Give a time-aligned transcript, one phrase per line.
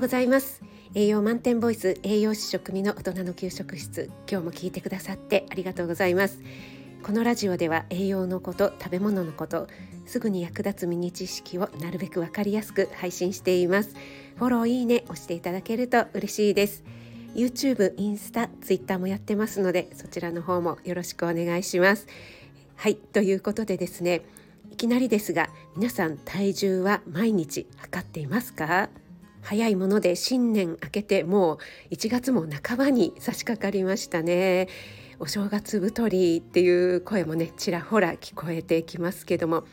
[0.00, 0.62] うございます。
[0.94, 4.10] 栄養満点ボイス栄養士食味の大人の給食室。
[4.26, 6.40] 今日も聞いてくださってありがとうございます。
[7.02, 9.68] このラジオでは栄養のこと食べ物のこと
[10.06, 13.94] すぐに役立つミニ知識をなるべくわかりやすく配信しています。
[14.36, 16.82] フォローいいね押していただけると嬉しいです。
[17.34, 22.06] YouTube、インスタ、Twitter もやってますのでそちらの方もよろしくお願いします。
[22.76, 24.22] はいということでですね
[24.72, 28.88] いきなりですが皆さん体重は毎日測っていますか？
[29.42, 31.54] 早いもので新年明けても
[31.90, 34.68] う1月も半ばに差し掛かりましたね。
[35.18, 39.64] お正月太りっていう声もねちらほら聞こえてきますけども。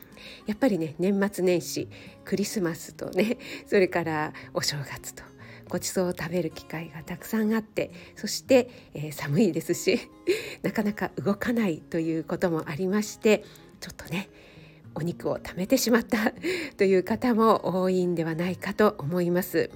[0.46, 1.88] やっぱりね年末年始
[2.26, 5.24] クリスマスとね それからお正月と
[5.70, 10.00] ごちそうを食べる機会がたくさんあってそして、えー、寒いですし
[10.64, 13.44] なかなか動かないということもありまして
[13.80, 14.30] ちょっとね
[14.98, 16.34] お肉を貯めてしまった
[16.78, 19.70] という方も多いんではないかと思います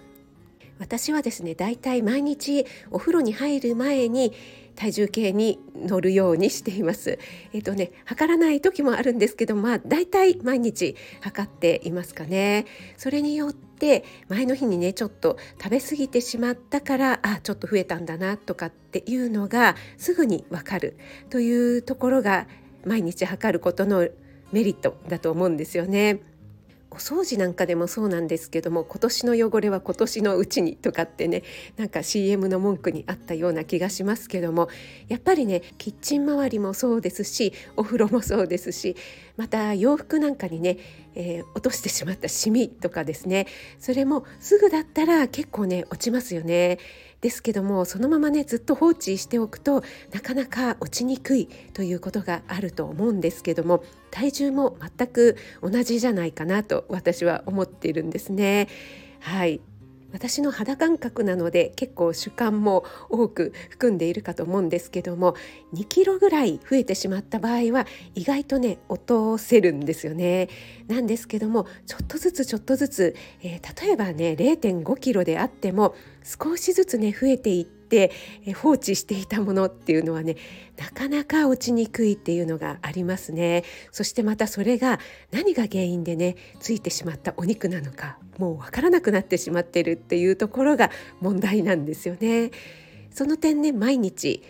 [0.80, 4.33] 私はですねだいたい毎日お風呂に入る前に
[4.75, 7.19] 体重計に乗るようにしています。
[7.53, 12.66] えっ、とね測らない時もあるんですけどまあだいたい毎日測っていますかね。
[12.97, 20.97] それによって前の日にねちょっと食べ過ぎてしまったからあちょっと増えたんだなとかっていうのがすぐにわかる
[21.30, 22.47] というところが
[22.86, 24.08] 毎日測ることの
[24.52, 26.21] メリットだと思うんですよね。
[26.94, 31.43] お掃除なんかでもそうなんですけども今年の汚れは今年のうちにとかってね
[31.77, 34.67] なんか CM の文句にあったような気がしますけども
[35.08, 38.97] やっぱりねキッチン周りもそうですしお風呂もそうですし
[39.38, 40.77] また洋服なんかにね、
[41.16, 43.48] えー、落としてしまったシミとかですね
[43.80, 46.80] それもすぐだったら結構ね落ちますよね。
[47.22, 58.67] ですけどもそのままねずっと放置しておくとなかなか落ちにくいということがあると思うんですけども体重も全く同じじゃないかなと私は思っているんですね。
[59.20, 59.62] はい
[60.14, 65.36] 私の肌感覚なので結構主観も多く含んでいるかと思うんですけども
[65.73, 67.86] 2キロぐらい増えてしまった場合は
[68.16, 70.50] 意外とね落とせるんですよね。
[70.88, 78.11] なんですけどもちょっとずつちょっとずつ、えー、例えばね0.5キロであっても少しずつね増えていってて
[78.55, 80.37] 放置していたものっていうのはね
[80.77, 84.99] なかなか落ちにくいっていうのがありますねそしてまたそれが
[85.31, 92.52] 何が原因でねついてしまったお肉なのかもうわからなくなってしまってるっていうところが問題なんですよね
[93.11, 94.41] その点ね毎日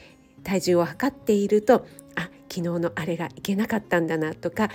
[0.43, 1.85] 体重を測っていると
[2.15, 4.67] あ昨日のあれがいけなかったんだなとかあ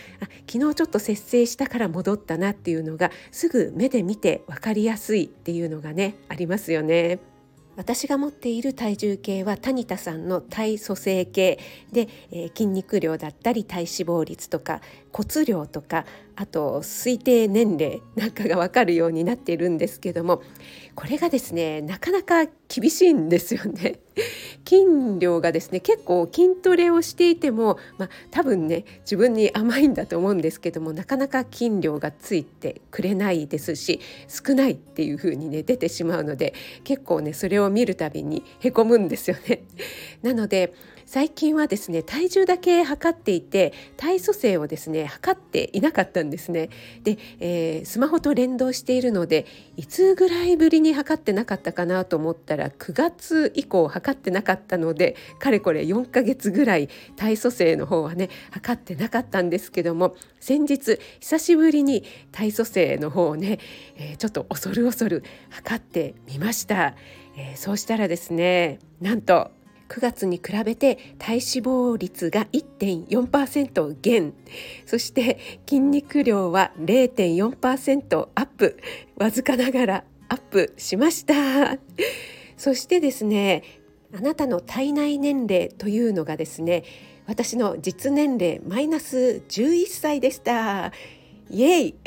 [0.50, 7.35] 昨日ちょっと節制したから戻ったなっていうのがすぐ目で見て分かりやすいっていうのがねありますよね。
[7.76, 11.58] 私が持っている体重計はタニタさんの体組成計
[11.92, 14.80] で、えー、筋肉量だったり体脂肪率とか
[15.12, 16.04] 骨量とか
[16.36, 20.42] あと推定年齢なんかが分かるようになっているんですけども
[20.94, 24.00] これがですねなかなか厳しいんですよね。
[24.66, 39.62] 筋量がですね結構筋トレをしていても、まあ、多分ね自分に甘いんだと思うんですけどもなかなか筋量がついてくれないですし少ないっていう風にね出てしまうので結構ねそれを見るたびにへこむんですよね。
[40.22, 40.72] なので
[41.06, 46.68] 最近はですね体重だけ測っていて体組成をですね測っていなかったんですね。
[47.04, 49.46] で、えー、スマホと連動しているので
[49.76, 63.60] いつぐらいぶりに測ってなかったかなと思ったら9月以降測ってなかったのでかれこれ4ヶ月ぐらい体組成の方はね測ってなかったんですけども先日久しぶりに体組成の方をね、
[63.96, 66.96] えー、ちょっと恐る恐る測ってみました、
[67.36, 69.52] えー、そうしたらですねなんと
[69.88, 74.34] 9月に比べて体脂肪率が1.4%減。
[74.84, 78.78] そして筋肉量は0.4%アップ。
[79.16, 81.78] わずかながらアップしました。
[82.56, 83.62] そしてですね
[84.14, 86.84] あなたの体内年齢というのがですね
[87.26, 90.92] 私の実年齢マイナス11歳でした。
[91.50, 91.94] イエイ。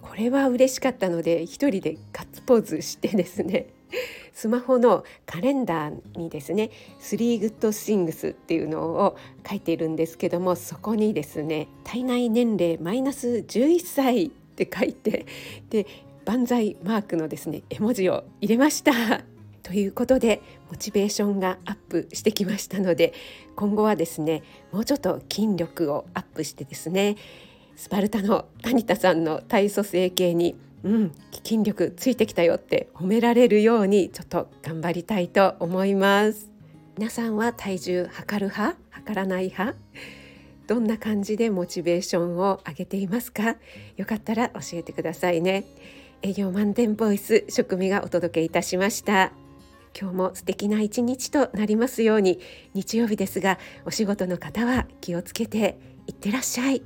[0.00, 3.68] これは嬉しかったので一人でガッツポーズしてですね
[4.32, 6.70] スマホのカレンダーにですね
[7.00, 9.16] 「3 good things」っていうのを
[9.48, 15.26] 書いているんですけどもそこにですね「体内年齢マイナス11歳」って書いて
[15.70, 15.86] で
[16.24, 18.92] 万歳マークのですね絵文字を入れました。
[19.62, 23.12] ということでモチベーションがアップしてきましたので
[23.54, 24.42] 今後はですね
[24.72, 27.16] もうちょっと筋力をアップしてですね
[27.76, 31.12] スパルタのタニタさんの体組成計にうん。
[31.44, 36.50] 筋力ついてきたよって褒められるようにちょっと頑張りたいと思います。
[36.98, 39.78] 皆さんは体重測る派測らない派？
[40.66, 43.56] どんな感じでモチベーションを上げていますか？
[43.96, 45.64] よかったら教えてくださいね。
[46.22, 49.32] 営業満点ボイス食味がお届けいたしました。
[49.98, 52.38] 今日も素敵な一日となりますように。
[52.74, 56.82] 日曜日ですがお仕事の方は気をつけていってらっしゃい。